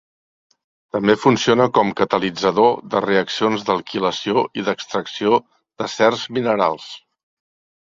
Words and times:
També 0.95 1.15
funciona 1.25 1.67
com 1.77 1.91
catalitzador 1.99 2.71
de 2.95 3.03
reaccions 3.05 3.67
d'alquilació 3.69 4.47
i 4.63 4.67
d'extracció 4.71 5.39
de 5.85 5.93
certs 5.99 6.27
minerals. 6.41 6.91